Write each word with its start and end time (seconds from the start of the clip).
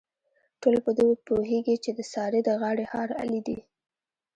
ټول 0.61 0.75
په 0.85 0.91
دې 0.97 1.07
پوهېږي، 1.27 1.75
چې 1.83 1.91
د 1.97 1.99
سارې 2.13 2.39
د 2.43 2.49
غاړې 2.61 2.85
هار 2.93 3.09
علي 3.21 3.41
دی. 3.47 3.59